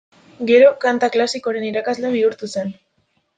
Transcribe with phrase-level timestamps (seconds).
[0.51, 2.75] Gero kanta klasikoaren irakasle bihurtu zen.